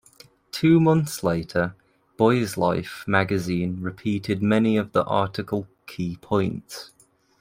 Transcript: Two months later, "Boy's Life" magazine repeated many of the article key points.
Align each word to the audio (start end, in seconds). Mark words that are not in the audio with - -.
Two 0.51 0.79
months 0.79 1.23
later, 1.23 1.75
"Boy's 2.17 2.57
Life" 2.57 3.03
magazine 3.07 3.81
repeated 3.83 4.41
many 4.41 4.75
of 4.75 4.93
the 4.93 5.03
article 5.03 5.67
key 5.85 6.17
points. 6.21 6.89